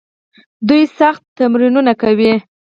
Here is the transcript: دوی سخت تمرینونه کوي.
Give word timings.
دوی 0.67 0.83
سخت 0.99 1.21
تمرینونه 1.37 1.93
کوي. 2.01 2.33